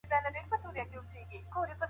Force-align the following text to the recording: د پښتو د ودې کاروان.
د 0.35 0.37
پښتو 0.49 0.69
د 0.75 0.77
ودې 0.93 1.39
کاروان. 1.53 1.77